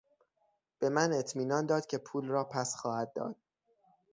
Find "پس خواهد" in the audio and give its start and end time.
2.43-3.13